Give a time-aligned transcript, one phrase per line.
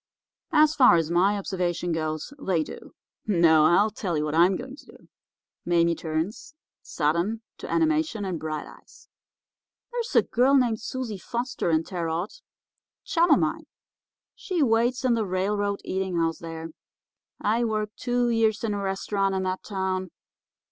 [0.51, 2.95] "'As far as my observation goes, they do.
[3.27, 5.07] No, I'll tell you what I'm going to do.'
[5.63, 9.09] Mame turns, sudden, to animation and bright eyes.
[9.91, 12.41] 'There's a girl named Susie Foster in Terre Haute, a
[13.07, 13.67] chum of mine.
[14.33, 16.69] She waits in the railroad eating house there.
[17.39, 20.09] I worked two years in a restaurant in that town.